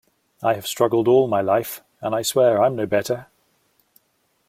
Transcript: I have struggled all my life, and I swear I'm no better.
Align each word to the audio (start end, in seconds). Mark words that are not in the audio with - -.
I 0.41 0.55
have 0.55 0.65
struggled 0.65 1.07
all 1.07 1.27
my 1.27 1.41
life, 1.41 1.81
and 2.01 2.15
I 2.15 2.23
swear 2.23 2.59
I'm 2.59 2.75
no 2.75 2.87
better. 2.87 3.27